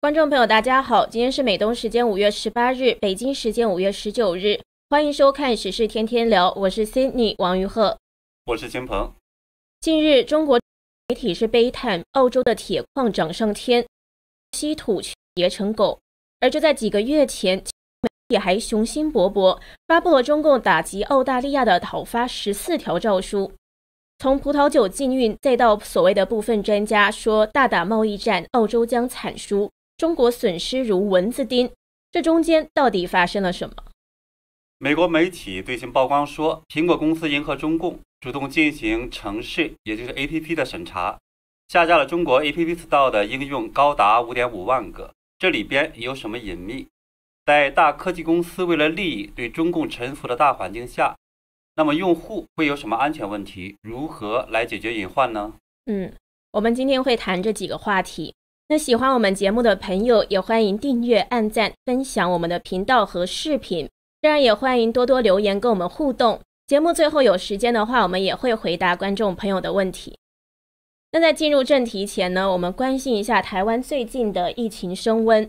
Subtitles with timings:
[0.00, 7.98] 观众朋友，大家好，今天是美东时间五月十八日，北京时间五月十九日，欢迎收看《时事天天聊》，我是 Cindy 王玉鹤，
[8.44, 9.12] 我是金鹏。
[9.80, 10.60] 近日，中国
[11.08, 13.84] 媒体是悲叹澳洲的铁矿涨上天，
[14.52, 15.02] 稀土
[15.34, 15.98] 结成狗，
[16.38, 19.58] 而就在几个月前，媒体还雄心勃勃
[19.88, 23.50] 发布了中共打击澳大利亚的讨伐十四条诏书。
[24.20, 29.68] 从葡萄酒禁运，再到所谓的部分专家说大打贸易战，澳洲将惨输，
[29.98, 31.72] 中国损失如蚊子叮，
[32.12, 33.74] 这中间到底发生了什么？
[34.78, 41.18] 美国媒体最新曝光说，苹果公司迎合中共，主动进行城市，也就是 A P P 的审查，
[41.66, 45.12] 下架了中国 A P P Store 的应用高达五点五万个。
[45.36, 46.86] 这里边有什么隐秘？
[47.44, 51.16] 在大科技公司为了利益对中共臣服的大环境下。
[51.74, 53.76] 那么用户会有什么安全问题？
[53.82, 55.54] 如何来解决隐患呢？
[55.86, 56.14] 嗯，
[56.52, 58.34] 我们今天会谈这几个话题。
[58.70, 63.88] 那喜欢我们节目的朋友，也欢迎订阅、按赞、分享我们的频道和视频。
[64.20, 66.38] 当然，也欢迎多多留言跟我们互动。
[66.66, 70.18] 节目最后有时间的话，我们也会回答观众朋友的问题。
[71.12, 75.48] 那在进入正题前呢，我们关心一下台湾最近的疫情升温。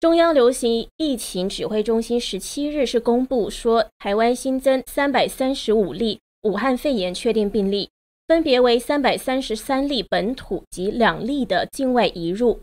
[0.00, 7.90] 中央流行疫情指挥中心十七日是公布说，台湾新增三百三十五例武汉肺炎确定病例，
[8.26, 12.60] 分别为三百三十三例本土及两例的境外移入。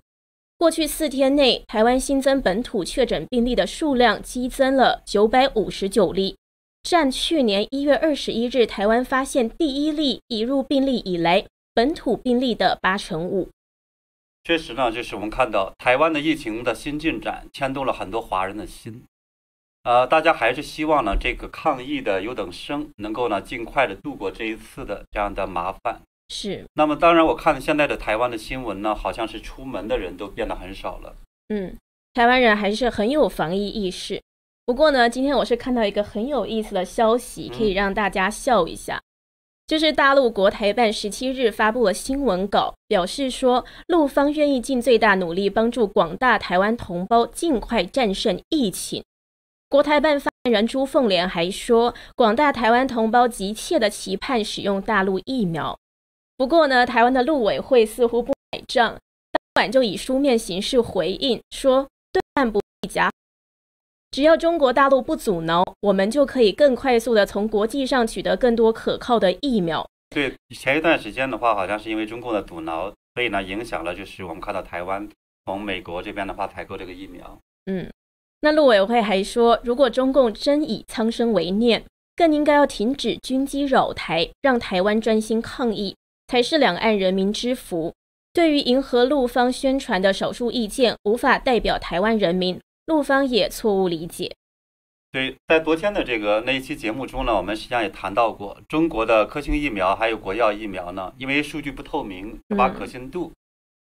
[0.57, 6.35] 过去四天内，台湾新增本土确诊病例的数量激增了九百五十九例，
[6.83, 13.49] 占去年一月二十一日台湾发现第一例移入病例以来本土病例的八成五。
[14.43, 19.03] 确实呢，就是我们看到台湾的疫情的新进展，牵动了很多华人的心。
[19.83, 25.99] 呃，大家还是希望呢，这个抗疫的优等生能够呢，尽快的度过这一次的这样的麻烦。
[26.29, 26.63] 是。
[26.75, 31.15] 那么，当然，我看现在的台湾的新闻呢，好像是出门的人都变得很少了。
[31.49, 31.75] 嗯，
[32.13, 34.21] 台湾人还是很有防疫意识。
[34.65, 39.01] 不过呢，今天我是看到一个很有意思的消息，可以让大家笑一下。
[39.65, 49.03] 就是大陆国台办十七日发布了新闻稿，表示说，陆方愿意尽最大努力帮助广大台湾同胞尽快战胜疫情。
[49.71, 55.79] 国台办发言人朱凤莲还说，广大台湾同胞急切的期盼使用大陆疫苗。
[56.35, 58.89] 不过呢，台湾的陆委会似乎不买账，
[59.31, 63.09] 当晚就以书面形式回应说，对岸不必假。
[64.11, 69.87] 只要中国大陆不阻挠，我们就可以更快速的从国际上取得更多可靠的疫苗。
[70.09, 75.07] 对，前一段时间的话，好像是因为中共的阻挠，所以呢，影响了就是我们看到台湾
[75.45, 77.39] 从美国这边的话采购这个疫苗。
[77.67, 77.89] 嗯，
[78.41, 81.83] 那陆委会还说，如果中共真以苍生为念，
[82.15, 85.95] 更应该要停止军机扰台，让台湾专心抗疫，
[86.27, 87.93] 才是两岸人民之福。
[88.33, 92.59] 对于迎合陆方宣传的少数意见，无法代表台湾人民。
[92.87, 94.35] 陆方也错误理解。
[95.11, 103.31] 对，在昨天的这个那一期节目中呢，我们实际上也谈到过，中国的科兴疫苗还有国药疫苗呢，因为数据不透明，缺乏可信度，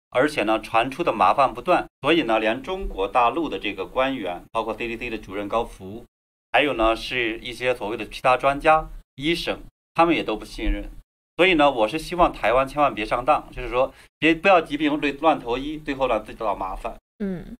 [0.09, 6.05] 而且呢传出的麻烦不断，所以呢，连中国大陆的这个官员，包括 CDC 的主任高福，
[6.51, 9.59] 还有呢是一些所谓的其他专家、医生，
[9.93, 10.89] 他们也都不信任。
[11.37, 16.95] 所以呢，我是希望台湾千万别上当，就是说别不要疾病乱乱投医，最后呢自己找麻烦。
[17.19, 17.55] 嗯。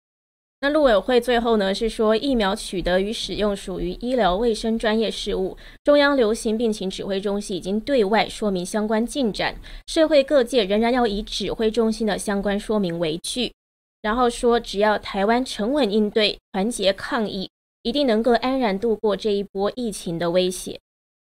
[0.61, 5.55] 那陆委会最后呢是说，疫苗取得与使用属于医疗卫生专业事务，
[5.85, 9.55] 中央流行病情指挥中心已经对外说明相关进展，
[9.87, 13.53] 社会各界仍然要以指挥中心的相关说明为据，
[14.01, 17.49] 然后说只要台湾沉稳应对，团结抗疫，
[17.83, 20.77] 一定能够安然度过这一波疫情的威胁。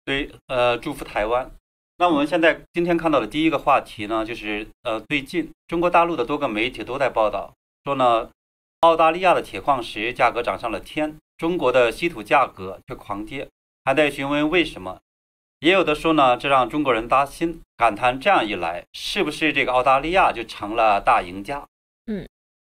[0.05, 1.51] 对，呃，祝福台湾。
[1.97, 7.55] 那我们现在今天看到的第一个话题呢，就是呃，最近中国大陆的多个媒体都在报道
[7.85, 8.29] 说呢。
[8.83, 13.49] 澳大利亚的铁矿石价格涨上了天，中国的稀土价格却狂跌，
[13.85, 14.99] 还在询问为什么。
[15.61, 21.65] 也有的说呢，这让中国人扎心，感叹这样一来，是不是这个澳大利亚就成了大赢家？
[22.07, 22.27] 嗯，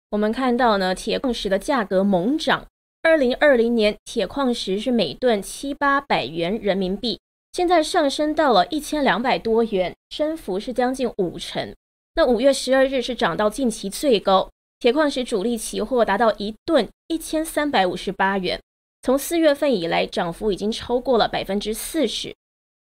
[0.09, 2.67] 我们看到呢，铁矿石的价格猛涨，
[3.03, 7.21] 二零二零年铁矿石是每吨七八百元人民币，
[7.53, 11.73] 现在上升到了一千两百多元，升幅是将近五成。
[12.15, 14.49] 那五月十二日是涨到近期最高。
[14.81, 18.59] 铁矿石主力期货达到一吨一千三百五十八元，
[19.03, 22.35] 从四月份以来涨幅已经超过了百分之四十。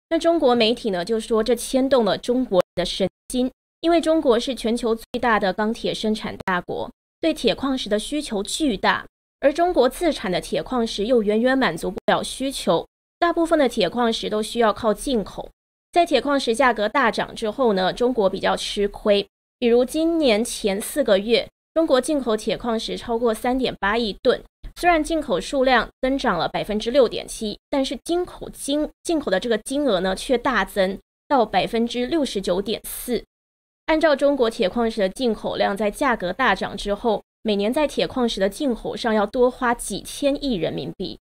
[0.08, 3.50] 那中国媒体呢就说这牵动了中国的神经，
[3.82, 6.90] 因为中国是全球最大的钢铁生产大国，
[7.20, 9.04] 对铁矿石的需求巨大，
[9.40, 15.50] 而中国自产的铁矿石又远远满足不了需求，大部分的铁矿石都需要靠进口。
[15.92, 19.26] 在铁矿石价格大涨之后呢，中国比较吃亏，
[19.58, 21.46] 比如今年前四个月。
[21.74, 24.42] 中国进口铁矿石超过三点八亿吨。
[24.76, 30.98] 虽然进口数量增长了百分之六点七，但是进口金进口的这个金额呢却大增
[31.28, 33.22] 到百分之六十九点四。
[33.86, 41.18] 按照中国铁矿石的进口量在价格大涨之后，每年在铁矿石的进口上要多花几千亿人民币。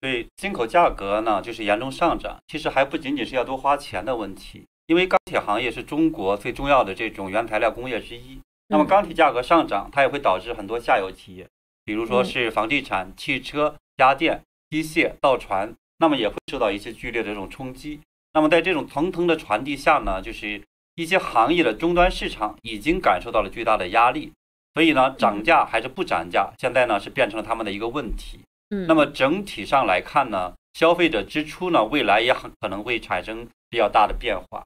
[0.00, 2.36] 对进口价格呢，就是严重上涨。
[2.48, 8.38] 其实还不仅仅是要多花钱的问题，因为钢铁行业是中国最重要的这种原材料工业之一。
[8.68, 11.46] 那么钢铁价格上涨，它也会导致很多下游企业，
[11.84, 18.00] 比如说是房地产、汽车、家电、机械、造船，那么也会受到一些剧烈的这种冲击。
[18.32, 20.62] 那么在这种层层的传递下呢，就是
[20.94, 24.32] 一些行业的终端市场已经感受到了巨大的压力，
[24.74, 28.40] 所以呢，涨价还是不涨价，现在呢是变成了他们的一个问题。
[28.88, 34.64] 那么整体上来看呢，消费者支出呢，未来也很可能会产生比较大的变化。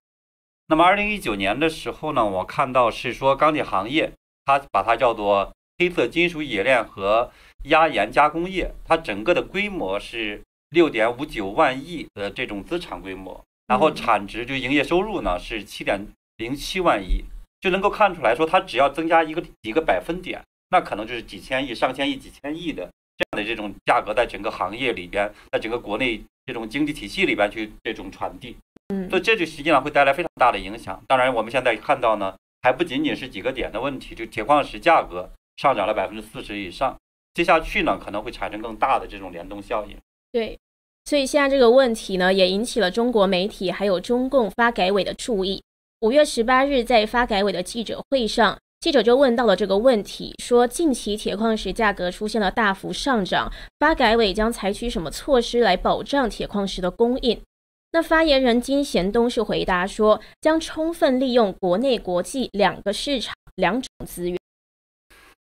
[0.70, 4.12] 那么二零一九年的时候呢，我看到是说钢铁行业，
[4.44, 7.32] 它把它叫做黑色金属冶炼和
[7.64, 16.06] 压延加工业，它整个的规模是六点五九万亿的这种资产规模，然后产值就营业收入呢是七点
[16.36, 17.24] 零七万亿，
[17.62, 22.90] 就能够看出来说，它只要增加一个几个百分点，那可能就是几千亿、上千亿、几千亿的。
[23.16, 28.56] 这样的这种价格在整个行业里边，在整个国内这种经济体系里边去这种传递，
[28.88, 30.98] 嗯，所以这就实际上会带来非常大的影响。
[31.06, 36.96] 当然，我们现在看到呢，还不仅仅是几个点的问题，就铁矿石价格上涨了百分之四十以上，
[37.34, 39.94] 接下去呢可能会产生更大的这种联动效应。
[40.32, 40.58] 对，
[41.04, 45.62] 所以现在这个问题呢，也引起了中国媒体还有中共发改委的注意。
[46.00, 48.58] 五月十八日在发改委的记者会上。
[48.80, 57.40] 记者就问到了这个问题，说近期铁矿石价格出现了大幅上涨，发改委将采取什么措施来保障铁矿石的供应？
[57.90, 64.38] 那发言人金贤东是回答说，将充分利用国内国际两个市场两种资源。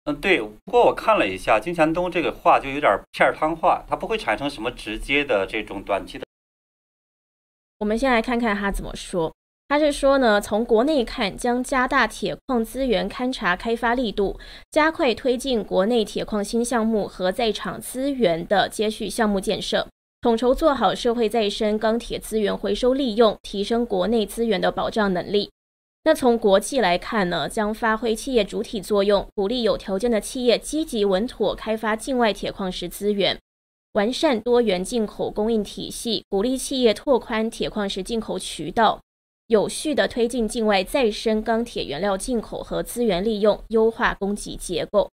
[0.05, 0.41] 嗯，对。
[0.41, 6.25] 不过我看了一下金贤东这个话就有点片儿汤话，他不会产生什么直接的这种短期的。
[7.77, 9.31] 我们先来看看他怎么说。
[9.69, 14.39] 他是说呢，从国内看，将加大铁矿资源勘查开发力度，
[14.71, 19.85] 加快推进国内铁矿新项目和在场资源的接续项目建设，
[20.21, 25.49] 统筹做好社会再生钢铁资源回收利用，提升国内资源的保障能力。
[26.05, 33.37] 那从国际来看呢，将发挥企业主体作用，鼓励有条件的企业积极稳妥开发境外铁矿石资源，
[33.91, 39.01] 完善多元进口供应体系，鼓励企业拓宽铁矿石进口渠道。
[39.47, 45.09] 有序的推进境外再生钢铁原料进口和资源利用，优化供给结构。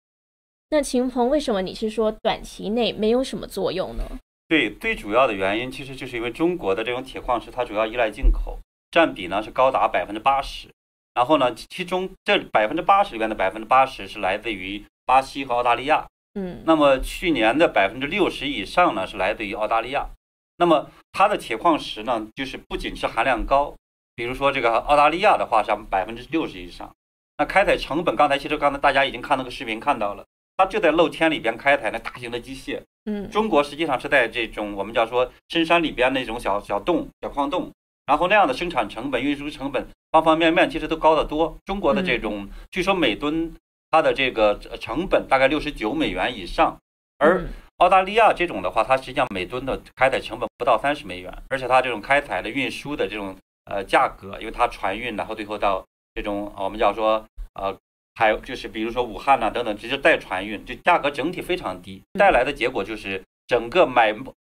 [0.71, 4.05] 那秦鹏，为什么你是说短期内没有什么作用呢？
[4.49, 8.59] 对，最主要的原因其实就是因为中国的这种铁矿石，它主要依赖进口，
[8.91, 10.69] 占比呢是高达百分之八十。
[11.13, 16.07] 然后呢，其中这百分之八十里面的百分之八十是来自于巴西和澳大利亚。
[16.35, 20.09] 嗯，那么去年的百分之六十以上呢是来自于澳大利亚。
[20.57, 23.75] 那么它的铁矿石呢，就是不仅是含量高。
[24.15, 26.95] 比如说这个澳大利亚的话，上百分之六十以上。
[27.39, 30.25] 那开采成本，刚才其实刚才大家已经看那个视频看到了，
[30.57, 32.81] 它就在露天里边开采那大型的机械。
[33.07, 37.73] 嗯，中国实际上是在这种我们叫说深山里边那种小小洞、小矿洞，
[38.07, 41.57] 然后那样的生产成本、运输成本方方面面其实都高得多。
[41.65, 43.53] 中国的这种据说每吨
[43.91, 46.79] 它的这个成本大概六十九美元以上，
[47.19, 47.49] 而
[47.79, 53.35] 澳大利亚这种的话，它实际上每吨的开采成本不到三十美元，而且它这种开采的运输的这种。
[53.65, 57.77] 呃，价格，因为它船运，然后最后到这种我们叫说，呃，
[58.15, 64.13] 还有就是比如说武汉呐等等，直接带船运，就价格整体非常低，带来的结果就是整个买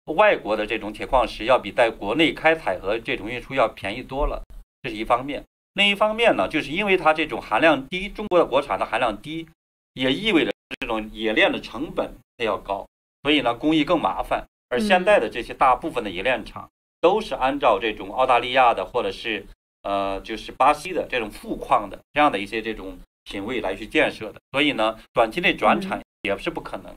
[0.05, 4.41] 外国的这种铁矿石要比在国内开采和这种运输要便宜多了，
[4.81, 5.43] 这是一方面。
[5.73, 9.47] 另一方面呢，就是因为它这种含量低，中国的国产的含量低，
[9.93, 12.87] 也意味着这种冶炼的成本要高，
[13.23, 14.45] 所以呢，工艺更麻烦。
[14.69, 16.69] 而现在的这些大部分的冶炼厂。
[17.03, 19.45] 都是按照这种澳大利亚的，或者是
[19.81, 26.95] 呃，就是巴西的这种富矿的这样的一些这种品位来去建设的，所以呢，短期内转产也是不可能。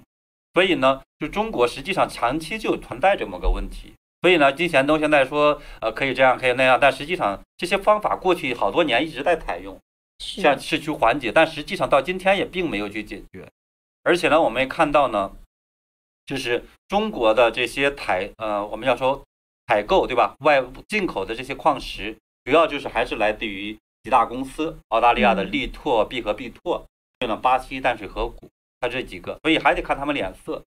[0.54, 3.94] 所以呢，就中国实际上长期就存在这么个问题。
[4.22, 9.76] 所以呢，金贤东现在说呃可以这样可以那样，但实际上这些方法过去好多年一直在采用，
[10.20, 13.44] 像是去缓解，但实际上到今天也并没有去解决。
[14.04, 15.32] 而且呢，我们也看到呢，
[16.25, 19.25] 就是中国的这些台呃，我们要说。
[19.66, 20.37] 采购对吧？
[20.40, 26.78] 外进口的这些矿石，主要就是还是来自于几大公司：澳大利亚的力拓、必和必拓，
[27.20, 28.49] 还有呢巴西淡水河谷，
[28.80, 30.62] 它这几个，所以还得看他们脸色。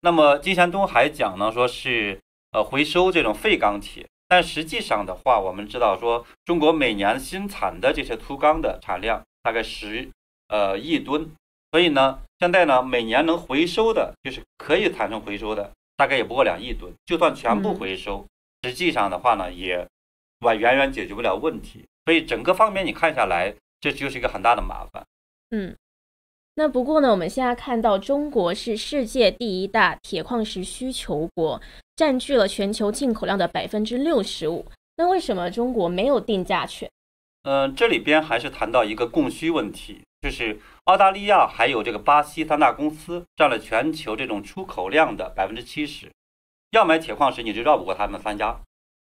[0.00, 10.10] 那么金贤东还讲呢，说是呃回收这种废钢铁，但实际上的话，我们知道说中国每年新产的这些粗钢的产量大概十
[10.48, 11.30] 呃亿吨，
[11.70, 16.92] 所以呢，现在呢，每年能回收的，就是可以产生回收的，大概也不过两亿吨。
[17.06, 18.26] 就算全部回收，
[18.62, 19.86] 实际上的话呢，也
[20.40, 21.84] 远远远解决不了问题。
[22.04, 25.04] 所以整个方面你看下来，这就是一个很大的麻烦。
[25.50, 25.76] 嗯，
[26.54, 31.60] 那不过呢，我们现在看到中国是世界第一大铁矿石需求国，
[31.94, 34.66] 占据了全球进口量的百分之六十五。
[34.96, 36.90] 那为什么中国没有定价权？
[37.44, 46.10] 嗯，这里边还是谈到一个供需问题，就是澳大利亚还有这个巴西三大公司占了全球这种出口量的百分之七十，
[46.70, 48.60] 要买铁矿石你就绕不过他们三家。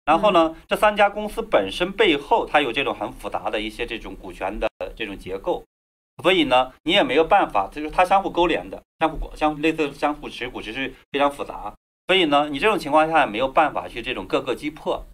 [0.04, 5.64] 然后呢，这三家公司本身背后它有这种很复杂的一些这种股权的这种结构，
[6.22, 11.74] 所以呢，你也没有办法，就是它相互勾连的，相互相类似相互持股，只是非常复杂。
[12.06, 15.04] 所以呢，你这种情况下也没有办法去这种各个击破。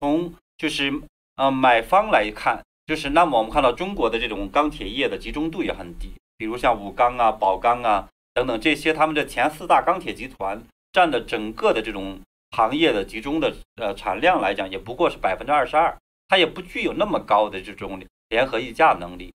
[0.00, 0.92] 从就是
[1.36, 10.62] 呃买方来看，就是那么我们看到中国的这种钢铁业的集中度也很低，比如像武钢啊、宝钢啊等等这些，他们的前四大钢铁集团
[10.92, 15.96] 占的整个的这种行业的集中的呃产量来讲，也不过是百分之二十二，
[16.28, 19.32] 它也不具有那么高的这种联合议价能力。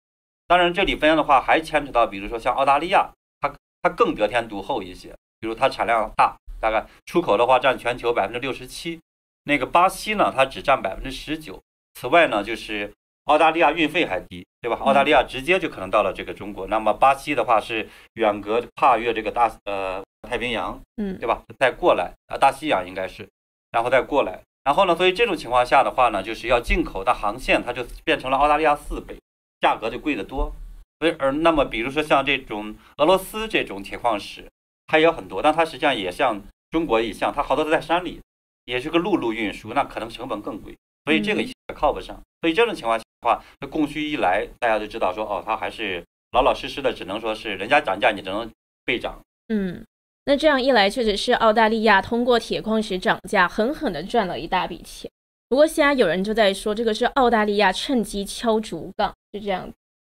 [0.46, 3.10] 当然，这里边的话还牵扯到，比如说像澳大利亚，
[3.40, 9.00] 它它更得天独厚一些，比如它产量大，大概出口的话占全球百分之六十七。
[9.44, 11.62] 那个巴西呢，它只占百分之十九。
[11.94, 12.92] 此外呢，就是
[13.24, 14.76] 澳大利亚运费还低，对吧？
[14.80, 16.66] 澳大利亚直接就可能到了这个中国。
[16.66, 21.42] 那么巴西的话是远隔跨越这个大呃太平洋，嗯，对吧？
[21.58, 23.28] 再过来啊，大西洋应该是，
[23.70, 24.40] 然后再过来。
[24.64, 29.16] 然后呢，所以这种情况下的话呢，就是要进口的航线，它就变成了澳大利亚四倍，
[29.60, 30.52] 价格就贵得多。
[31.00, 34.50] 所以而那么比如说像这种俄罗斯这种铁矿石，
[34.86, 36.40] 它也有很多，但它实际上也像
[36.70, 38.20] 中国一样，它好多都在山里。
[38.66, 42.18] 也是个陆路运输，那可能成本更贵，所以这个也靠不上。
[42.40, 48.48] 所以这种情况话，那供需一来，大家就知道说，哦，它还是老老实实的，只能说是人家涨价，你只能
[48.84, 49.20] 被涨。
[49.48, 49.84] 嗯，
[50.26, 55.10] 那这样一来，确实是澳大利亚通过铁矿石涨价，狠狠的赚了一大笔钱。
[55.48, 59.68] 不过现在有人就在说，这个是澳大利亚趁机敲竹杠，是这样。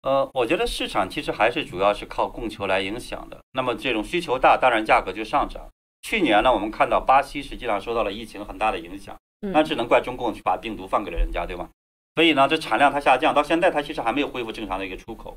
[0.03, 3.39] 呃，我觉得市场其实还是主要是靠供求来影响的。
[3.53, 5.69] 那么这种需求大，当然价格就上涨。
[6.03, 11.69] 去年呢，我们看到巴西实际上受到了疫情很大的影响，那只能怪中共去把病毒放给了人家，对吧？
[12.16, 15.37] 所以呢，这产量它下降，到现在它其实还没有恢复正常的一个出口。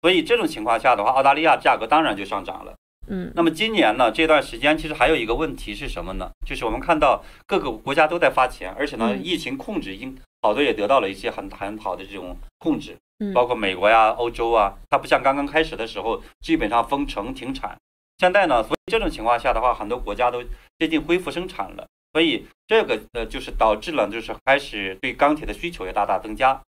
[0.00, 2.74] 所以这种情况下的话，澳大利亚价格当然就上涨了。
[3.08, 6.30] 嗯，那么今年呢，这段时间其实还有一个问题是什么呢？
[6.46, 12.96] 就是我们看到各个国家都在发钱，而且呢，疫情控制应好多也得到了一些很很好的这种控制，
[13.34, 17.76] 包括美国呀、欧洲啊，它不像刚刚开始的时候，基本上封城停产。
[18.16, 20.42] 现在呢，所以这种情况下的话，很多国家都
[20.78, 26.58] 接近恢复生产了，所以这个呃就是导致了就是开始对钢铁的需求也大大增加。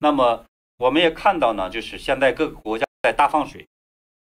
[0.00, 0.44] 那么
[0.76, 3.66] 我们也看到呢，就是现在各个国家在大放水，是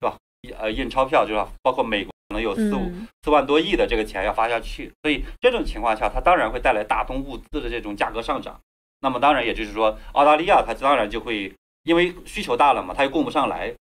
[0.01, 0.19] 吧？
[0.59, 8.61] 呃，印钞票，就是包括美国可能有四五四万多亿的这个钱要发下去，所以这种情况下，它当然会带来大宗物资的这种价格上涨。
[9.01, 13.75] 那么当然也就是说，澳大利亚它当然就会因为需求大了嘛，它又供不上来。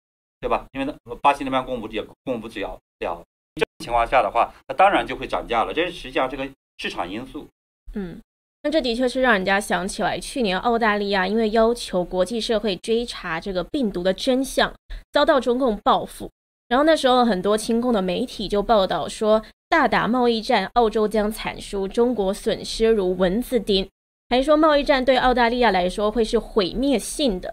[0.43, 0.65] 对吧？
[0.73, 5.75] 因为那巴西那边供不也供不了了，这种情况下的话，那当然就会涨价了。
[5.75, 6.49] 这实际上这个
[6.81, 7.47] 市场因素。
[7.93, 8.19] 嗯，
[8.63, 14.73] 那这的确是让人家想起来，去年澳大利亚因为要求国际社会追查这个病毒的真相，
[15.13, 16.31] 遭到中共报复。
[16.69, 23.87] 然后那时候很多亲共的媒体就报道说，大打贸易战，澳洲将惨输，中国损失如蚊子叮，
[24.31, 27.53] 还说贸易战对澳大利亚来说会是毁灭性的。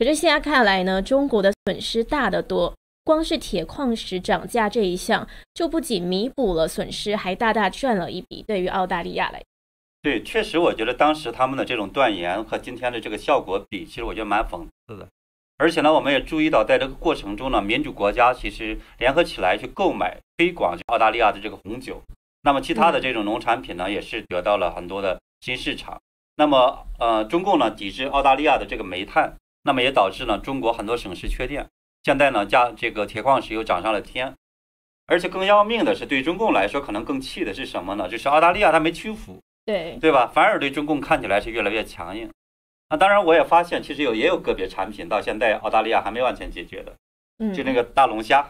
[0.00, 2.74] 可是现在看来呢，中国的损失大得多。
[3.04, 8.42] 光是铁矿石涨价这一项，就不仅弥补了损失，还大大赚了一笔。
[8.42, 9.42] 对于澳大利亚来，
[10.00, 15.06] 对，确实，我觉得当时他们的这种断言和今天的这个效果比，其实我觉得蛮讽刺的。
[15.58, 22.02] 而且呢，我们也注意到，在这个过程中呢，民主国家其实联合起来去购买、推广澳大利亚的这个红酒。
[22.42, 26.00] 那么其他的这种农产品呢，也是得到了很多的新市场。
[26.36, 29.34] 那么，呃，中共呢，抵制澳大利亚的这个煤炭。
[29.62, 31.66] 那么也导致呢，中国很多省市缺电。
[32.04, 34.32] 现在呢，价这个铁矿石又涨上了天，
[35.06, 38.08] 而且更要命的是，对中共来说，可能更气的是什么呢？
[38.08, 40.26] 就是澳大利亚它没屈服，对对吧？
[40.26, 42.30] 反而对中共看起来是越来越强硬。
[42.90, 46.94] 那当然，我也发现，其实有也有个别产品到现在澳大利亚还没完全解决的，
[47.38, 48.46] 嗯，就那个大龙虾，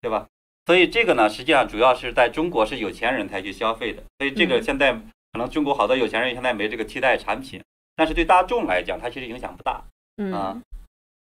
[0.00, 0.26] 对吧？
[0.64, 4.94] 所以这个呢，实际上主要是在中国是有钱人才去消费的，所以这个现在
[5.32, 7.62] 可能中国好多有钱人现在没这个替代产品，
[7.94, 9.84] 但是对大众来讲，它其实影响不大。
[10.16, 10.62] 嗯，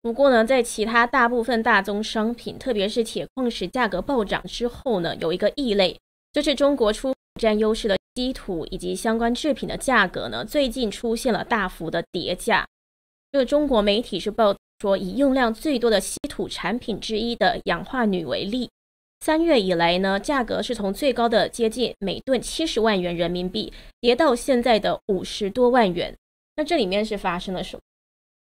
[0.08, 6.00] 不过呢，在其他大部分大宗商品，特别是铁矿石价格暴涨之后呢，有一个异类，
[6.32, 12.66] 就是中国出口占优势的稀土以及相关制品的价格呢，最近出现了大幅的跌价。
[13.34, 18.70] 这个中国媒体是报说以用量最多的稀土产品之一的氧化铝为例，
[19.20, 26.16] 三月以来呢，价格是从最高的接近每吨七十万元人民币，跌到现在的五十多万元。
[26.56, 27.82] 那这里面是发生了什么？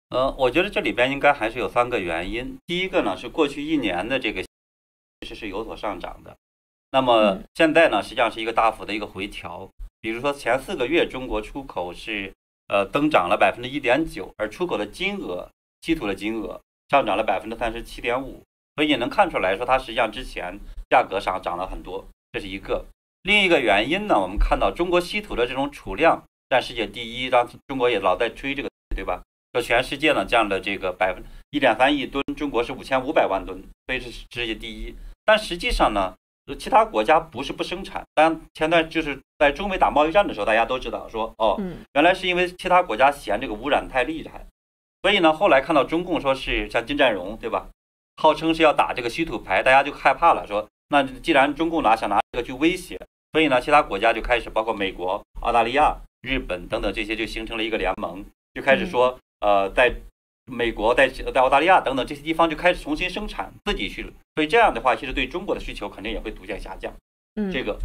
[0.10, 2.58] 呃，我觉得这里边应该还是有三个原因。
[2.66, 6.36] 第一个呢，是过去一年的这个其实是有所上涨的，
[6.92, 9.70] 那么现在呢，实际上是一个大幅的一个回调。
[10.00, 12.32] 比如说前四个月，中国出口是
[12.68, 15.50] 呃增长了百分之一点九，而出口的金额，
[15.82, 18.42] 稀土的金额上涨了百分之三十七点五，
[18.76, 20.58] 所以也能看出来说，它实际上之前
[20.90, 22.86] 价格上涨了很多，这是一个。
[23.24, 29.22] 另一个原因呢，我们看到中国稀土的这种储量占世界第一，让中国也老在吹这个，对吧？
[29.54, 34.94] 说全世界呢这样的这个百分一点三亿吨，中国是五千五百万吨，所以是世界第一。
[35.26, 36.14] 但实际上呢，
[36.60, 41.62] 其他国家不是不生产，但前段就是在中美打贸易战的时候，大家都知道说，哦，
[41.94, 44.46] 原来是因为其他国家嫌这个污染太厉害，
[45.02, 47.68] 所以呢，后来看到中共说是像金占荣，对吧？
[48.22, 52.98] 号称是要打这个稀土牌，大家就害怕了，说那既然中共拿想拿这个去威胁，
[53.34, 59.18] 所以呢，其他国家就开始包括美国、澳大利亚、日本等等这些就形成了一个联盟，就开始说。
[59.40, 59.94] 呃，在
[60.46, 64.04] 美国、在在澳大利亚等等这些地方就开始重新生产，自己去，
[64.36, 66.94] 所以这样的话，其实对中国的需求肯定也会逐渐下降。
[67.36, 67.78] 嗯，这个。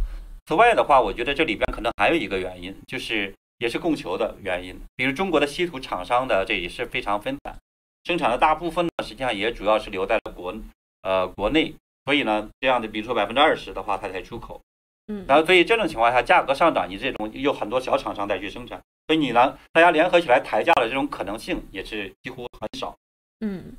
[0.45, 4.77] 此外的话，我觉得这里边可能还有一个原因，就是也是供求的原因。
[4.95, 7.55] 比如中国的稀土厂商的这也是非常分散，
[8.03, 10.53] 生产的大部分呢，实际上也主要是留在了国
[11.01, 11.73] 呃国内，
[12.05, 14.61] 所以呢，这样的比如说百分之二十的话，它才出口。
[15.07, 18.79] 嗯，然后所以这种情况下，价格上涨，你这种有很多小厂商在去生产。
[19.07, 22.95] 所以你呢，大家联合起来抬价的这种可能性也是几乎很少。
[23.41, 23.73] 嗯，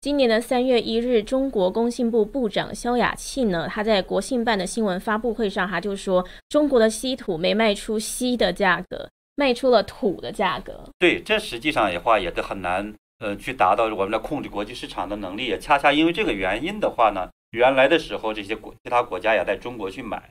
[0.00, 10.84] 今年的三月一日，中国工信部部长肖亚庆呢，他在国信办的新闻发布会上，他就说，中国的稀土没卖出稀的价格，卖出了土的价格。
[11.00, 15.46] 对，这实际上的话也是很难，呃，去达到我们的控制国际市场的能力。
[15.46, 20.30] 也恰恰因为这个原因的话呢，原来的时候这些国其他国家也在中国去买啊。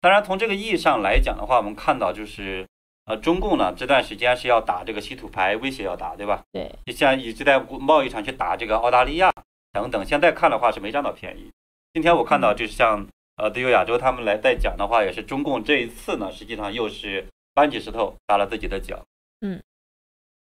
[0.00, 2.66] 当然，从这个意义上来讲的话，我们看到就是。
[3.06, 6.44] 呃，中共呢这段时间是要打这个稀土牌，威胁要打，对吧？
[6.52, 9.32] 对，就像一直在贸易上去打这个澳大利亚
[9.72, 10.04] 等等。
[10.04, 11.50] 现在看的话是没占到便宜。
[11.92, 13.04] 今天我看到就是像
[13.36, 19.02] 呃，自由亚洲他们来在讲的话，也是中共这一次呢，实际上又是搬起石头砸了自己的脚。
[19.40, 19.60] 嗯，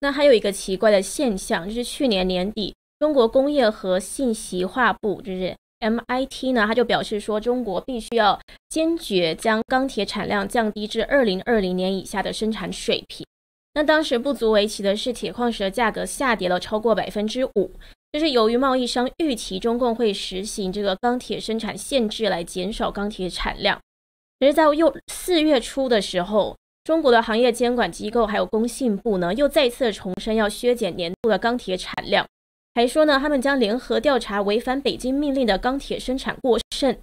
[0.01, 5.55] 那还有一个奇怪的现象，就是去年年底，中国工业和信息化部就是。
[5.81, 13.27] MIT 呢，他就表示说，中国必须要坚决将钢铁产量降低至二零二零年以下的生产水平。
[13.75, 17.71] 那当时不足为奇的是，铁矿石的价格下跌了超过百分之五，
[18.13, 23.79] 就是由于贸易商预期中共会实行这个钢铁生产限制来减少钢铁产量。
[24.41, 32.27] 而在又四月初的时候，中国的行业监管机构还有工信部呢，又再次重申要削减年度的钢铁产量。
[32.77, 36.95] 还说呢，他们将联合调查违反北京命令的钢铁生产过剩，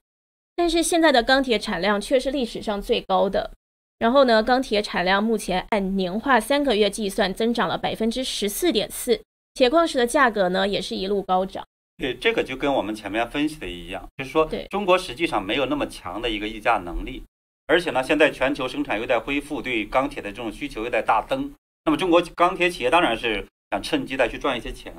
[0.55, 3.49] 但是现在的钢铁产量却是历史上最高的。
[3.97, 9.19] 然后呢，钢铁产量目前按年化三个月计算，增长了百分之十四点四。
[9.55, 11.65] 铁矿石的价格呢，也是一路高涨。
[11.97, 17.23] 对，这个就跟我们前面分析的一样，就是说，对中国实际上没有那么强的一个议价能力，
[17.65, 21.51] 而且呢，现在全球生产又在恢复，对钢铁的这种需求又在大增。
[21.83, 24.93] 那么中国钢铁企业当然是想趁机再去赚一些钱。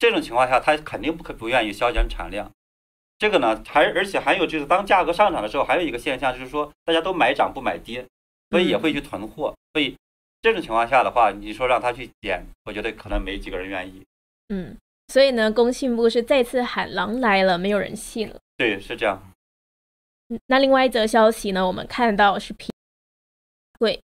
[0.00, 2.50] 这种情况下，他肯定不可不愿意削减产量。
[3.18, 8.06] 这个呢，还而且还有就是，当价格上涨的时候，还有一个现象就是说，大家都买涨不买跌，
[8.50, 9.54] 所以也会去囤货。
[9.74, 9.94] 所以
[10.40, 14.02] 这种情况下的话，你说让他去减，我觉得可能没几个人愿意。
[14.48, 14.74] 嗯，
[15.08, 18.40] 所以呢，工信部是再次喊狼来了，没有人信了。
[18.56, 19.22] 对，是这样。
[20.46, 22.70] 那另外一则消息呢，我们看到是苹
[23.78, 23.96] 贵。《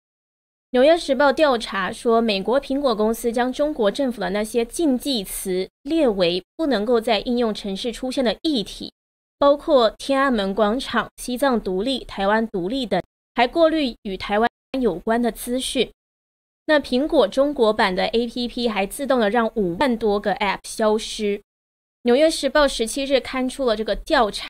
[0.73, 8.91] 纽约时报》调查说，美国苹果公司将中国政府的那些禁忌词列为不能够在应用程式出现的议题，
[9.39, 13.03] 包括天安门广场、西藏独立、台湾独立等，
[13.35, 14.49] 还过滤与台湾
[14.81, 15.93] 有关的资讯。
[16.65, 21.37] 那苹果中国版的 APP 还自动的让五万多个 App 消失。
[22.05, 24.49] 《纽约时报》十七日刊出了这个调查，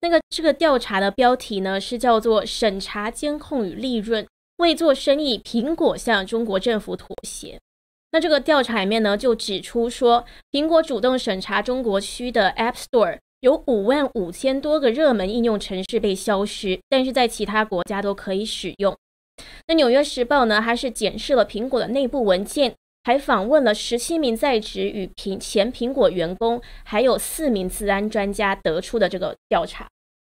[0.00, 4.26] 那个这个调查的标题呢是叫做“审查、监控与利润”。
[4.58, 7.58] 为做生意，苹果向中国政府妥协。
[8.10, 18.96] 那这个调查里面呢，就指出说，苹果主动审查中国区的 App Store，有五万五千多个热门应用程式被消失，但是在其他国家都可以使用。
[19.68, 29.86] 那《纽约时报》呢，还是检视了苹果的内部文件，还访问了十七名在职与苹前苹果员工，还有四名自安专家得出的这个调查。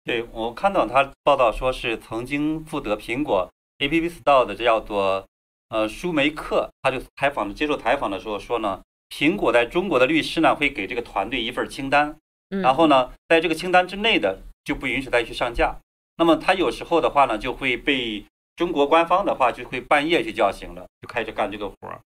[0.04, 3.48] 对我看到他报道说是曾经负责苹果。
[3.80, 5.26] A P P Store 的这叫做
[5.70, 12.16] 呃舒梅克，他就采访接受采访的时候说呢，苹果在中国的律师呢会给这个团队一份清单，
[12.50, 15.76] 嗯，然后呢，在这个清单之内的就不允许再去上架。
[16.16, 21.98] 那么他有时候的话呢，就会被中国官方的话就会半夜去叫醒了，就开始干这个活儿。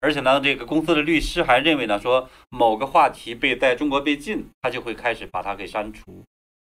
[0.00, 6.24] 而且呢，这个公司的律师还认为呢，说某个话题被在中国被禁，他就会开始把它给删除。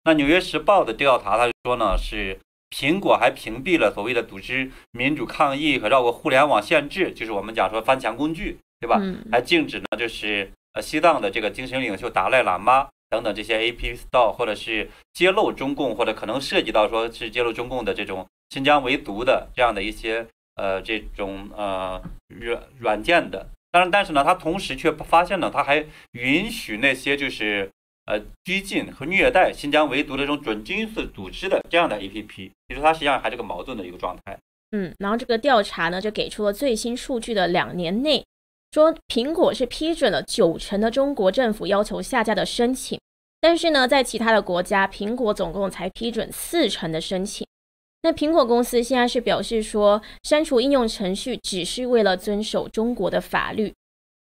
[0.05, 2.39] 那《纽约时报》的调查，他就说呢，是
[2.71, 8.99] 苹果还屏蔽了所谓的组织民主抗议和绕过互联网限制，就是我们讲说翻墙工具，对吧？
[9.01, 20.27] 嗯还禁止呢，就是呃西藏的这个精神领袖达赖喇嘛等等这些 App Store，或者是揭露中共，或者可能涉及到说是揭露中共的这种新疆维族的这样的一些
[20.57, 23.49] 呃这种呃软软件的。
[23.71, 27.71] 但是，但是呢，他同时却发现呢，他还允许那些就是
[28.07, 34.39] 呃拘禁和虐待新疆维族的这种准军事组织的这样的 APP，其实它实际上还是个矛盾的一个状态。
[34.73, 38.25] 嗯，然后这个调查呢，就给出了最新数据的两年内，
[38.73, 42.99] 说苹果是批准了九成的中国政府要求下架的申请，
[43.41, 47.47] 但是呢，在其他的国家，苹果总共才批准四成的申请。
[48.03, 53.73] 那苹果公司现在是表示说，删除应用程序只是为了遵守中国的法律。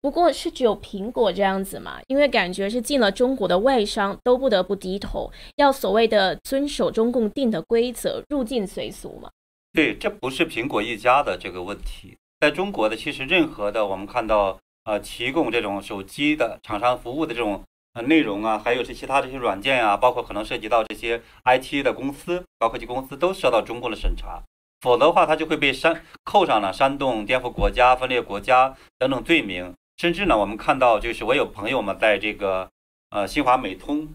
[0.05, 1.99] 不过是只有苹果这样子嘛？
[2.09, 9.31] 因为感觉是进了中国的外商都不得不低头，要所谓的遵守中共定的规则，入境随俗嘛。
[9.73, 17.63] 对，这不是苹果一家的这个问题，在中国的其实任何的我们看到呃提供这种手机的厂商服务的这种
[17.95, 24.43] 呃内容啊，还有是其他这些软件啊，包括可能涉及到这些 IT 的公司、高科技公司，都受到中共的审查，
[24.83, 29.73] 否则的话，它就会被煽扣上了煽动、颠覆国家、分裂国家等等罪名。
[29.97, 32.69] 甚至呢，我们看到就是我有朋友嘛在这个
[33.11, 34.09] 呃新华美通，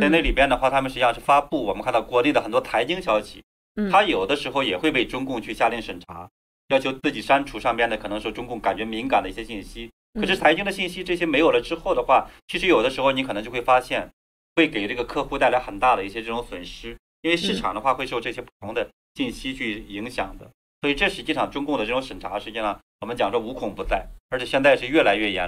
[0.00, 3.42] 在那里边的话，他们实际上是发布我们看到国内的很多财经消息。
[3.76, 6.30] 嗯，他有的时候也会被中共去下令审查，
[6.68, 9.90] 要求自己删除上边的可能说中共感觉敏感的一些信息。
[10.20, 14.08] 可是嗯财经的信息这些没有了之后的话，其实有的时候你可能就会发现，
[14.54, 20.48] 会给这个客户带来很大的一些这种损失，因为市场的话会受这些不同的信息去影响的。
[20.82, 25.46] 所以这实际上中共的这种审查，实际上我们讲说无孔不在，而且现在是越来越严。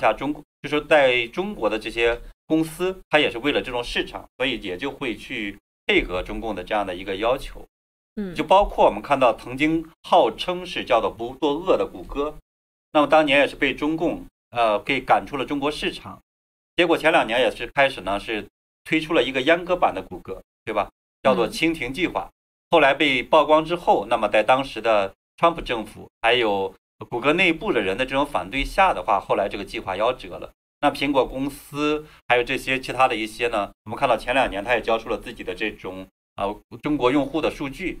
[0.00, 7.62] 下中国就是在中国的这些公司，它也是为了这种市场，所以也就会去配合中共的这样的一个要求。
[8.14, 12.34] 嗯，就包括我们看到曾经号称是叫做不作恶的谷歌，
[12.92, 16.18] 那么当年也是被中共呃给赶出了中国市场，
[16.76, 18.46] 结果前两年也是开始呢是
[18.84, 20.88] 推出了一个阉割版的谷歌，对吧？
[21.22, 22.30] 叫做嗯蜻蜓计划。
[22.70, 26.74] 后来被曝光之后，那么在当时的川普政府还有
[27.10, 30.52] 谷歌内部的人的这种反对下的话，后来这个计划夭折了。
[30.80, 38.00] 那苹果公司还有这些其他的一些呢，我们看到前两年它也交出了自己的这种啊、中国用户的数据，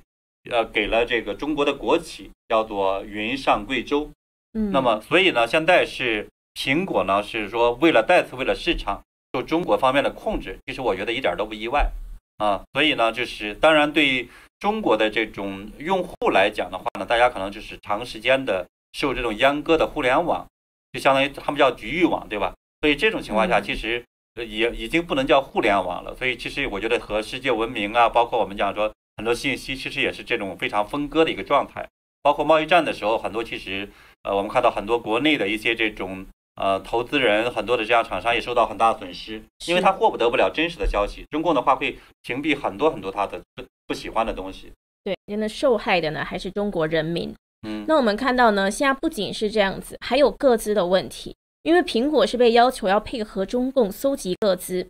[0.50, 4.10] 呃，给了这个中国的国企叫做云上贵州。
[4.52, 11.90] 嗯，那么，所以呢，现在是苹果呢是说为了再次为了市场受中国方面的控制，其实我觉得一点都不意外
[12.36, 12.62] 啊。
[12.74, 20.46] 所以呢，就是当然对于中国的这种用户来讲的话呢，大家可能就是长时间的受这种阉割的互联网，
[20.92, 22.54] 就相当于他们叫局域网，对吧？
[22.80, 26.14] 所以这种情况下，嗯其实呃也已经不能叫互联网了。
[26.16, 31.86] 所以其实我觉得和世界文明啊，包括我们讲说很多信息，其实也是这种非常分割的一个状态。
[32.22, 33.88] 包括贸易战的时候，很多其实
[34.22, 39.34] 呃，我们看到很多国内的一些这种呃投资人，很多的这样厂商也受到很大的损失，
[39.66, 41.24] 因为是他获不得不了真实的消息。
[41.30, 43.40] 中共的话会屏蔽很多很多他的
[43.86, 44.72] 不不喜欢的东西。
[45.04, 47.32] 对，真的受害的呢还是中国人民。
[47.66, 51.34] 嗯，那我们看到呢，现在不仅是这样子，还有各自的问题。
[51.62, 54.86] 因为苹果是被要求要配合中共搜集各资，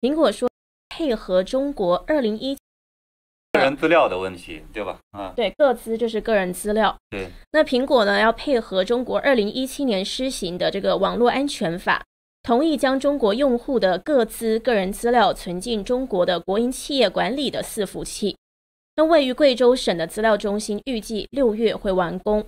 [0.00, 0.48] 苹果说
[0.88, 2.54] 配合中国二零一
[3.52, 4.98] 个人资料的问题，对吧？
[5.12, 6.94] 啊，对各资就是个人资料。
[7.08, 12.04] 对，那苹果呢要配合中国二零一七年施行的这个网络安全法，
[12.48, 18.34] 同意将中国用户的各资个人资料存进中国的国营企业管理的伺服器。
[18.96, 22.42] 那位于贵州省的资料中心预计六月会完工。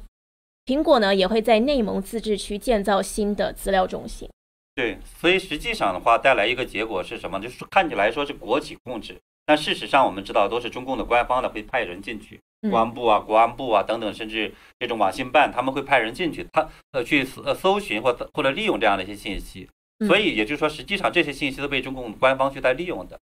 [0.65, 4.27] 苹果呢也会在内蒙自治区建造新的资料中心。
[4.75, 7.39] 对，所以实际上的话，带来一个结果是什么？
[7.39, 19.69] 就是看起来说是国企控制，但事实上我们知道都是中共的官方的会派人进去，嗯公安部啊、国安部啊等等，甚至这种网信办他们会派人进去，他呃去呃搜寻或或者利用这样的一些信息。
[20.01, 23.21] 嗯所以也就是说，实际上这些信息都被中共官方去在利用的。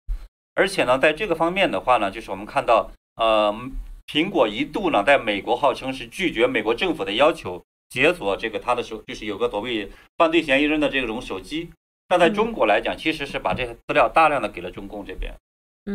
[0.56, 3.54] 而且呢，在这个方面的话呢，就是我们看到，呃，
[4.08, 11.70] 苹果一度呢，在美国号称是拒绝美国政府的要求，解锁这个他的手，就是有个所谓犯罪嫌疑人的这种手机。
[12.08, 15.34] 但在中国来讲，其实是把这些资料大量的给了中共这边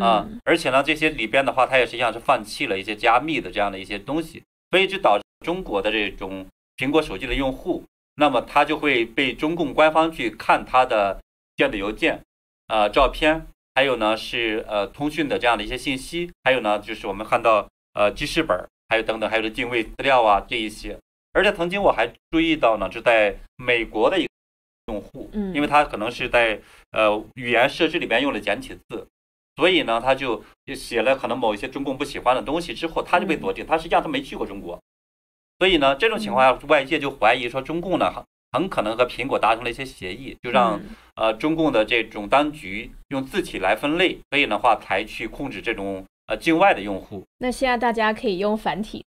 [0.00, 7.84] 啊嗯，而且呢，这些里边的话，它也实际上是放弃了一些加密的这样的一些东西，所以就导致中国的这种苹果手机的用户
[8.16, 11.20] 那么他就会被中共官方去看他的
[11.56, 12.20] 电子邮件、
[12.68, 20.98] 呃照片，还有呢是呃通讯的这样的一些信息，还有呢就是我们看到呃记事本，还有等等，还有的定位资料啊这一些。
[21.32, 24.28] 而且曾经我还注意到呢，就在美国的一个
[24.88, 29.08] 用户，嗯，因为他可能是在呃语言设置里边用了简体字，
[29.56, 30.44] 所以呢他就
[30.76, 34.78] 写了可能某一些中共不喜欢的东西之后，他就被锁定，他实际上他没去过中国。
[35.62, 40.80] 所以呢，这种情况下，外界就怀疑说，中共呢很很可能和苹果达成了一些协议，就让
[41.14, 47.22] 呃中共的这种当局用字体来分类，所以的话才去控制这种呃境外的用户。
[47.38, 49.04] 那现在大家可以用繁体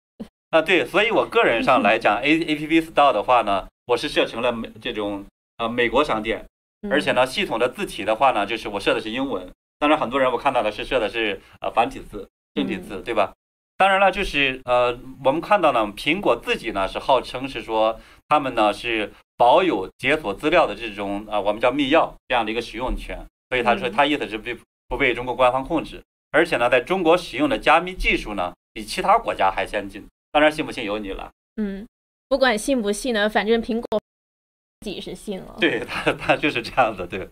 [0.49, 0.63] 啊？
[0.63, 5.27] 对，所以我个人上来讲， A A P P Store 的话呢，我是设成了美这种
[5.59, 6.47] 呃美国商店，
[6.91, 9.47] 而且呢，系统的字体的话呢，就是我设的是英文。
[9.79, 13.35] 当然，很多人我看到的是设的是呃繁体字、正体字，对吧？
[13.79, 24.51] 当然了，就是呃，我们看到呢，苹果自己呢是号称是说他们呢是保有解锁资料的这种啊，我们叫密钥这样的一个使用权，所以他说他意思是不
[24.89, 30.05] 不被中国官方控制，而且呢，在中国使用的加密技术呢比其他国家还先进。
[30.33, 31.31] 当然，信不信由你了。
[31.55, 31.87] 嗯，
[32.29, 34.01] 不管信不信呢，反正苹果
[34.81, 35.57] 自己是信了。
[35.61, 37.07] 对他，他就是这样子。
[37.07, 37.29] 对。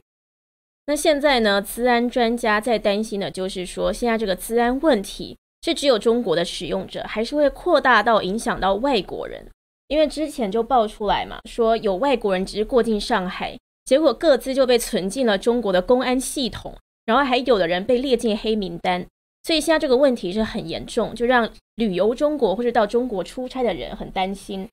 [0.86, 5.36] 那现在呢，资安专家在担心的就是说，现在这个资安问题。
[5.66, 9.44] 是只有中国的使用者，还是会扩大到影响到外国人？
[9.88, 16.72] 因为之前就爆出来嘛，说有外国人只是过境上海，结果各自就被存进了中国的公安系统，
[17.04, 19.04] 然后还有的人被列进黑名单。
[19.42, 24.68] 所以现在这个问题是很严重，就让旅游中国或者到中国出差的人很担心。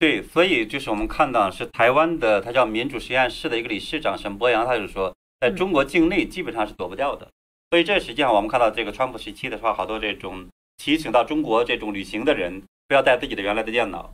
[0.00, 7.28] 对，所以就是我们看到是台湾的，他叫民主实验室的一个理事长沈博阳，他就说，在中国境内基本上是躲不掉的。
[7.72, 14.12] 所以这实际上我们看到这个川普时期的话，好多这种提醒到中国这种旅行的人，不要带自己的原来的电脑，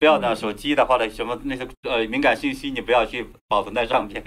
[0.00, 4.20] 不要呢手机的话呢什么那些呃敏感信息你不要去保存在上边，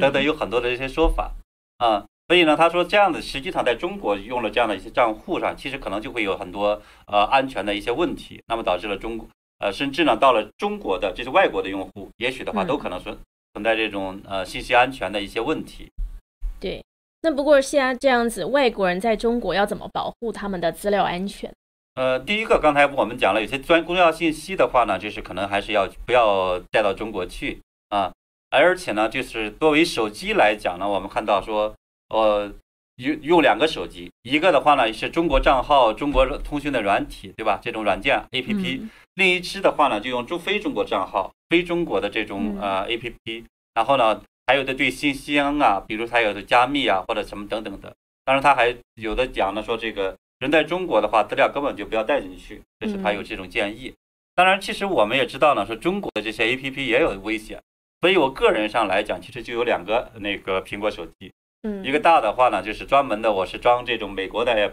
[0.00, 1.32] 等等有很多的这些说法
[1.76, 2.04] 啊。
[2.26, 9.28] 所以呢，他说这样子实际上在中国用了这样的一些账户上，其实可能就会有很多呃安全的一些问题，那么导致了中国
[9.60, 13.16] 呃甚至呢到了中国的这些外国的用户，也许的话都可能存
[13.52, 15.88] 存在这种呃信息安全的一些问题。
[16.58, 16.82] 对。
[17.20, 21.52] 那不过现在这样子，外国人在中国要怎么保护他们的资料安全？
[21.94, 28.12] 呃，第一个，刚才我们讲了，有些专公要信息的话呢，就是可能还是要不要带到中国去啊。
[28.50, 31.74] 而且呢，就是作为手机来讲呢，我们看到说，
[32.08, 32.52] 呃，
[32.96, 37.58] 用用两个手机，一个的话呢是中国账号、中国通讯的软体，对吧？
[37.60, 44.22] 这种软件 A P P，另一支的话呢就用中非中国账号、非中国的这种呃 A P P，然后呢。
[44.48, 47.94] 还有的对信息啊，比如他有的加密啊，或者什么等等的。
[48.24, 53.94] 当然，他还有的讲呢，说这个人在中国的话，资料根本就不要带进去，这是他有这种建议。
[54.34, 57.60] 当然，其实我们也知道呢，说中国的这些 A P P 也有危险。
[58.00, 61.30] 所以我个人上来讲，其实就有两个那个苹果手机，
[61.64, 64.72] 嗯，一个大的话呢，就是专门的，我是装这种美国的 App，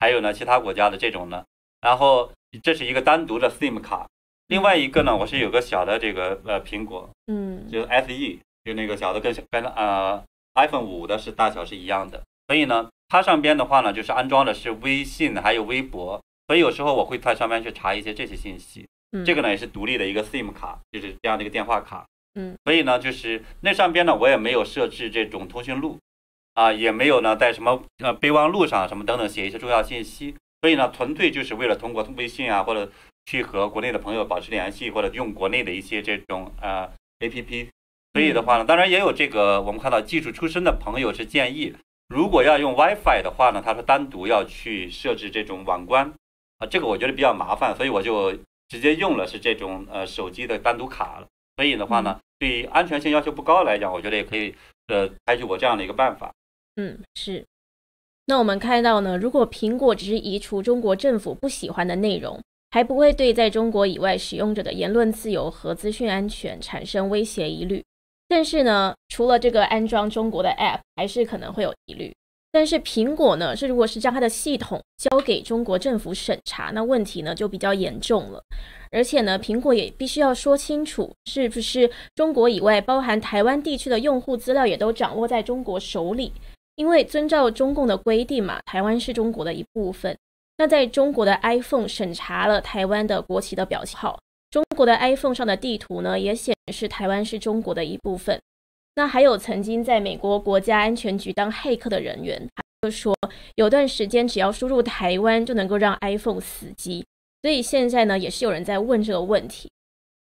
[0.00, 1.44] 还有呢其他国家的这种呢。
[1.82, 4.08] 然后这是一个单独的 SIM 卡，
[4.46, 8.40] 另外一个呢，我是有个小的这个呃苹果，嗯，就是 S E。
[8.64, 10.22] 就那个小的跟跟呃
[10.54, 18.86] iPhone 五的是大小是一样的，所以呢，它上边的话呢，就是安装的是微信还有微博，所以有时候我会在上面去查一些这些信息。
[19.12, 22.06] 嗯，这个呢也是独立的一个 SIM 卡，就是这样的一个电话卡。
[22.34, 25.98] 嗯，所以呢，就是那上边呢我也没有设置这种通讯录，
[26.54, 32.90] 啊，也没有呢在什么呃备忘录上什么等等写一些重要信息，所以呢，纯粹就是为了通过微信啊或者
[33.26, 37.68] 去和国内的朋友保持联系，或者用国内的一些这种呃 APP。
[38.12, 41.74] 所以的话呢，当然也有这个，我们看到技术出身的朋友是建议，
[42.08, 46.12] 如果要用 WiFi 的话呢，他说单独要去设置这种网关，
[46.58, 48.32] 啊，这个我觉得比较麻烦，所以我就
[48.68, 51.26] 直接用了是这种呃手机的单独卡了。
[51.56, 54.54] 所以的话呢，对安全性要求不高来讲，我觉得也可以
[54.88, 56.32] 呃采取我这样的一个办法。
[56.76, 57.44] 嗯，是。
[58.26, 67.82] 那我们看到呢，如果苹果只是移除中国政府不喜欢的内容，还不会对在中国以外使用者的言论自由和资讯安全产生威胁疑虑。
[68.34, 72.10] 但是呢，除了这个安装中国的 App，还是可能会有疑虑。
[72.50, 78.42] 但是苹果呢，是如果是将它的系统交给中国政府审查，那问题呢就比较严重了。
[78.90, 86.32] 而且呢，苹果也必须要说清楚，是不是中国以外，包含台湾地区的用户资料也都掌握在中国手里？
[86.76, 90.16] 因为遵照中共的规定嘛，台湾是中国的一部分。
[90.56, 94.18] 那在中国的 iPhone 审查了台湾的国旗的表情号。
[94.52, 98.38] 中国的 iPhone 上的地图呢，也显示台湾是中国的一部分。
[98.96, 103.16] 那还有曾经在美国国家安全局当黑客的人员，他就说
[103.54, 107.02] 有段时间只要输入台湾就能够让 iPhone 死机。
[107.40, 109.70] 所以现在呢，也是有人在问这个问题。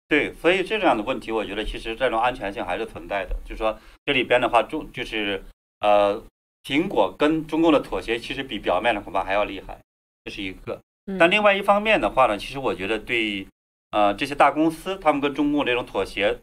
[0.10, 3.34] 对，所以这样的问题，我觉得其实这种安全性还是存在的。
[3.46, 5.42] 就是说，这里边的话，中就是
[5.80, 6.22] 呃，
[6.64, 9.80] 苹果跟中共的妥协，其实比表面的恐怕还要厉害，
[10.26, 10.82] 这是一个。
[11.18, 13.48] 但另外一方面的话呢，其实我觉得对
[13.92, 16.40] 呃这些大公司，他们跟中共这种妥协，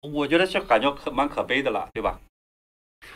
[0.00, 2.20] 我觉得是感觉可蛮可悲的了，对吧？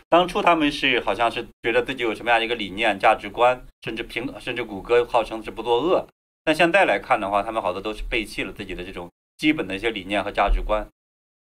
[0.08, 6.06] 当初他们是好像是觉得自己有什么样的一个理念、价值观，甚至平甚至谷歌号称是不作恶，
[6.44, 10.86] 但现在来看的话，他们好多都是背弃了自己的这种基本的一些理念和价值观。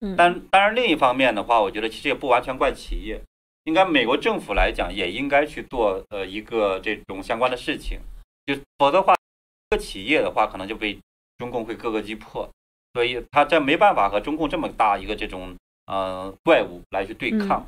[0.01, 3.21] 嗯，但当然另一方面的话，我觉得其实也不完全怪企业，
[3.65, 7.99] 应该美国政府来讲也应该去做呃一个这种相关的事情，
[8.47, 10.97] 就否则的话，一个企业的话可能就被
[11.39, 12.49] 中共会各个击破，
[12.93, 17.67] 所以他这没办法和中共这么大一个这种呃怪物来去对抗。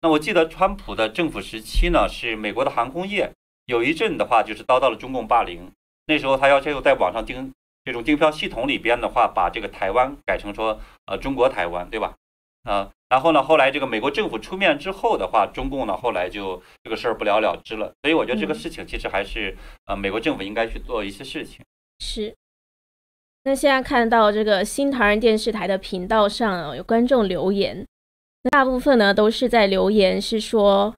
[0.00, 3.32] 那我记得川普的政府时期呢，是美国的航空业
[3.66, 5.70] 有一阵的话，就是遭到了中共霸凌。
[6.06, 7.52] 那时候他要求在网上订
[7.84, 12.14] 这种订票系统里边的话，把这个台湾改成说呃中国台湾，对吧？
[12.62, 17.92] 啊，然后呢，后来这个美国政府出面之后的话，中共呢后来就这个事儿不了了之了。
[18.02, 21.64] 所以我觉得这个事情其实还是呃美国政府应该去做一些事情。
[21.98, 22.36] 是。
[23.48, 27.82] 那现在看到这个新唐人电视台的频道上有观众留言。
[28.50, 30.94] 大部分呢都是在留言，是说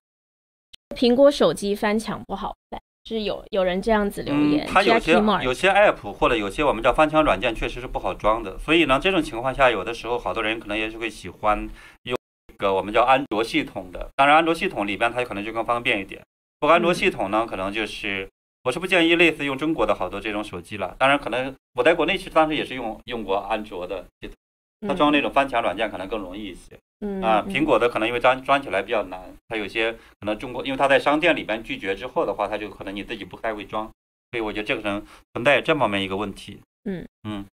[0.96, 4.66] 苹果手机翻墙不好翻，是有有人这样子留言。
[4.66, 5.12] 它有些
[5.44, 11.56] 有些 app 或者有些我们叫翻墙软件确实是不好装的，所以呢这种情况下，有的时候好多人可能也是会喜欢
[12.02, 12.18] 用
[12.52, 14.08] 一个我们叫安卓系统的。
[14.16, 16.20] 当然安卓系统里边它可能就更方便一点。
[16.58, 18.28] 不过安卓系统呢，可能就是
[18.62, 20.94] 我是不建议类似用中国的好多这种手机了。
[20.98, 26.78] 当然可能我在国内其实当时也是用用过安卓的系统，它装那种翻墙软件可能更容易一些。
[27.00, 29.18] 嗯啊，苹果的可能因为装装起来比较难，
[29.48, 33.90] 它有些可能中国，因为它在商店里边拒绝之后的话，它就可能你自己不太会装，
[34.30, 36.60] 所以我觉得这个可能存在这方面一个问题。
[36.84, 37.46] 嗯嗯，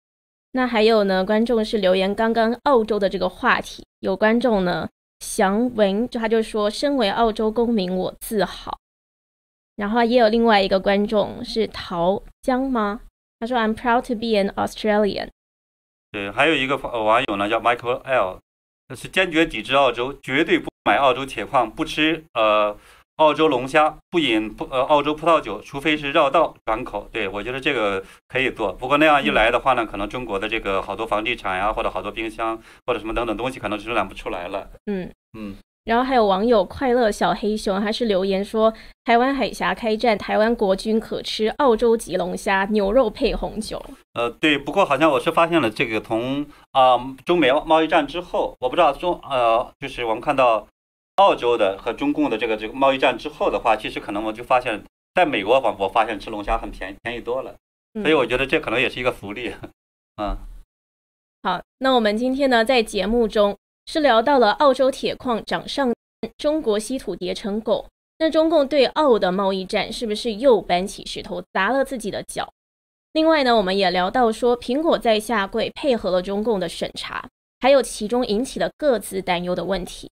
[0.53, 4.89] 那还有呢，观众是留言刚刚澳洲的这个话题，有观众呢
[5.19, 8.75] 祥文就他就说，身为澳洲公民我自豪。
[9.75, 13.01] 然后也有另外一个观众是桃江吗？
[13.39, 15.29] 他说 I'm proud to be an Australian。
[16.11, 18.39] 对，还有一个网友呢叫 Michael L。
[18.95, 22.77] 是坚决抵制澳洲，绝对不买澳洲铁矿，不吃呃
[23.15, 27.09] 澳洲龙虾，不饮不呃澳洲葡萄酒，除非是绕道转口。
[27.11, 34.69] 对我觉得这个可以做，不过那样一来的话呢，可能中国的这个好多房地产呀，或者好多冰箱或者什么等等东西，可能生产不出来了。
[34.85, 35.55] 嗯嗯。
[35.85, 43.79] 然后还有网友快乐小黑熊，他是留言说：台湾海峡开战，台湾国军可吃澳洲吉龙虾，牛肉配红酒。
[44.13, 50.67] 呃，对，不过好像我是发现了这个，从啊中美贸易战之后，我不知道中呃，就是我们看到
[51.17, 57.53] 澳洲的和中共的这个这个贸易战之后的话，其实可能我就发现，在美国我我发现吃龙虾很便宜，便宜多了，
[58.01, 59.53] 所以我觉得这可能也是一个福利。
[60.19, 60.35] 嗯，
[61.43, 63.55] 好，那我们今天呢，在节目中。
[63.85, 65.93] 是聊到了澳洲铁矿涨上，
[66.37, 67.85] 中国稀土叠成狗。
[68.17, 72.49] 那中共对澳的贸易战是不是又搬起石头砸了自己的脚？
[73.11, 77.27] 另外呢，我们也聊到说，苹果在下跪配合了中共的审查，
[77.59, 80.09] 还有其中引起的各自担忧的问题。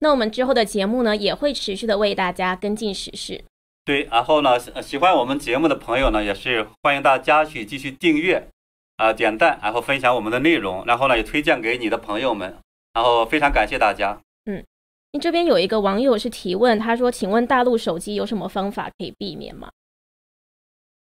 [0.00, 3.44] 那我们之后的节目呢，也会持续的为大家跟进时事。
[3.84, 8.48] 对，然后呢，喜欢我们节目的朋友呢，也是欢迎大家去继续订阅，
[8.96, 12.56] 啊，点赞，然后分享我们的内容，然后呢，也推荐给你的朋友们。
[12.96, 14.18] 然后非常感谢大家。
[14.46, 14.64] 嗯，
[15.12, 19.70] 你这边有一个网友是提问，他说：“请问大陆手机有什么方法可以避免吗？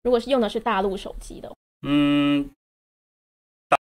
[0.05, 2.49] 如果是用的是大陆手机的，嗯，
[3.69, 3.77] 大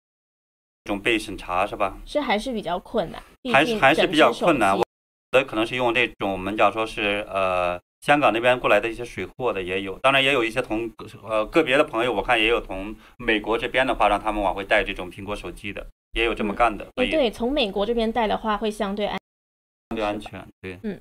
[0.86, 1.98] 种被审查是吧？
[2.06, 4.78] 是还是比较困难，还是还是比较困难。
[4.78, 4.86] 我
[5.32, 10.90] 的可能是用这种我们讲说是呃香港那边过来的一些水货的也有，当然也有一些从
[11.24, 15.86] 呃个别的朋友，我看也有从美国这边的话让他们往回带这种苹果手机的。
[16.14, 19.18] 也有这么干的，对，从美国这边带的话会相对安，
[19.90, 21.00] 相对安全，对，嗯，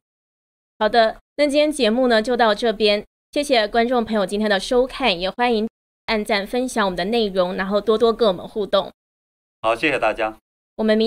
[0.78, 5.68] 好的，那今天节目呢就到这边，谢谢观众朋友今天的收看，也欢迎
[6.06, 8.92] 按赞分享我们的内容，然后多多跟我们互动。
[9.62, 10.38] 好，谢谢大家，
[10.76, 11.04] 我们明。